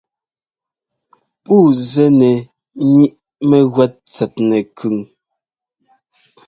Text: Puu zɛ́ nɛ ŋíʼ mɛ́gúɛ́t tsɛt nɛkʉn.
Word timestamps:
Puu 1.43 1.67
zɛ́ 1.91 2.07
nɛ 2.19 2.31
ŋíʼ 2.93 3.13
mɛ́gúɛ́t 3.49 3.91
tsɛt 4.13 4.33
nɛkʉn. 4.49 4.97